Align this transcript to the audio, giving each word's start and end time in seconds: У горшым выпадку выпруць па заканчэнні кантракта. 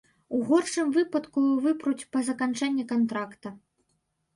У 0.37 0.37
горшым 0.47 0.87
выпадку 0.95 1.45
выпруць 1.67 2.07
па 2.17 2.27
заканчэнні 2.33 2.91
кантракта. 2.97 3.59